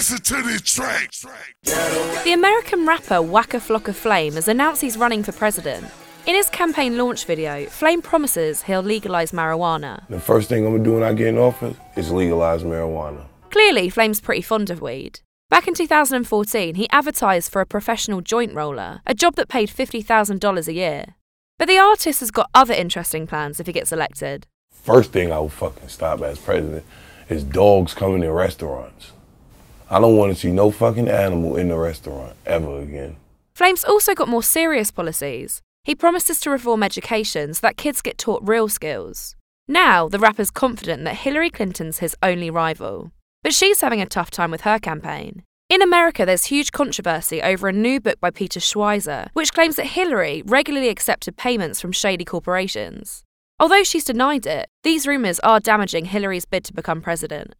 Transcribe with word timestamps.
Listen 0.00 0.16
to 0.16 0.42
this 0.44 0.62
track. 0.62 1.10
The 2.24 2.32
American 2.32 2.86
rapper 2.86 3.20
Waka 3.20 3.58
Flocka 3.58 3.94
Flame 3.94 4.32
has 4.32 4.48
announced 4.48 4.80
he's 4.80 4.96
running 4.96 5.22
for 5.22 5.32
president. 5.32 5.86
In 6.26 6.34
his 6.34 6.48
campaign 6.48 6.96
launch 6.96 7.26
video, 7.26 7.66
Flame 7.66 8.00
promises 8.00 8.62
he'll 8.62 8.80
legalise 8.80 9.32
marijuana. 9.32 10.08
The 10.08 10.18
first 10.18 10.48
thing 10.48 10.64
I'm 10.64 10.72
gonna 10.72 10.84
do 10.84 10.94
when 10.94 11.02
I 11.02 11.12
get 11.12 11.26
in 11.26 11.36
office 11.36 11.76
is 11.96 12.10
legalize 12.10 12.62
marijuana. 12.62 13.26
Clearly, 13.50 13.90
Flame's 13.90 14.22
pretty 14.22 14.40
fond 14.40 14.70
of 14.70 14.80
weed. 14.80 15.20
Back 15.50 15.68
in 15.68 15.74
2014, 15.74 16.76
he 16.76 16.88
advertised 16.88 17.52
for 17.52 17.60
a 17.60 17.66
professional 17.66 18.22
joint 18.22 18.54
roller, 18.54 19.02
a 19.06 19.12
job 19.12 19.34
that 19.34 19.50
paid 19.50 19.68
$50,000 19.68 20.66
a 20.66 20.72
year. 20.72 21.04
But 21.58 21.68
the 21.68 21.76
artist 21.76 22.20
has 22.20 22.30
got 22.30 22.48
other 22.54 22.72
interesting 22.72 23.26
plans 23.26 23.60
if 23.60 23.66
he 23.66 23.74
gets 23.74 23.92
elected. 23.92 24.46
First 24.72 25.12
thing 25.12 25.30
I 25.30 25.40
will 25.40 25.50
fucking 25.50 25.88
stop 25.88 26.22
as 26.22 26.38
president 26.38 26.86
is 27.28 27.44
dogs 27.44 27.92
coming 27.92 28.22
in 28.22 28.30
restaurants. 28.30 29.12
I 29.92 29.98
don't 29.98 30.16
want 30.16 30.32
to 30.32 30.38
see 30.38 30.52
no 30.52 30.70
fucking 30.70 31.08
animal 31.08 31.56
in 31.56 31.68
the 31.68 31.76
restaurant 31.76 32.36
ever 32.46 32.78
again. 32.78 33.16
Flame's 33.54 33.82
also 33.82 34.14
got 34.14 34.28
more 34.28 34.42
serious 34.42 34.92
policies. 34.92 35.60
He 35.82 35.96
promises 35.96 36.38
to 36.40 36.50
reform 36.50 36.84
education 36.84 37.54
so 37.54 37.60
that 37.62 37.76
kids 37.76 38.00
get 38.00 38.16
taught 38.16 38.46
real 38.46 38.68
skills. 38.68 39.34
Now, 39.66 40.08
the 40.08 40.20
rapper's 40.20 40.52
confident 40.52 41.02
that 41.04 41.16
Hillary 41.16 41.50
Clinton's 41.50 41.98
his 41.98 42.16
only 42.22 42.50
rival. 42.50 43.10
But 43.42 43.52
she's 43.52 43.80
having 43.80 44.00
a 44.00 44.06
tough 44.06 44.30
time 44.30 44.52
with 44.52 44.60
her 44.60 44.78
campaign. 44.78 45.42
In 45.68 45.82
America, 45.82 46.24
there's 46.24 46.44
huge 46.44 46.70
controversy 46.70 47.42
over 47.42 47.68
a 47.68 47.72
new 47.72 48.00
book 48.00 48.20
by 48.20 48.30
Peter 48.30 48.60
Schweizer, 48.60 49.28
which 49.32 49.52
claims 49.52 49.76
that 49.76 49.86
Hillary 49.86 50.42
regularly 50.46 50.88
accepted 50.88 51.36
payments 51.36 51.80
from 51.80 51.92
shady 51.92 52.24
corporations. 52.24 53.24
Although 53.58 53.84
she's 53.84 54.04
denied 54.04 54.46
it, 54.46 54.68
these 54.84 55.06
rumours 55.06 55.40
are 55.40 55.60
damaging 55.60 56.06
Hillary's 56.06 56.44
bid 56.44 56.64
to 56.64 56.72
become 56.72 57.02
president. 57.02 57.54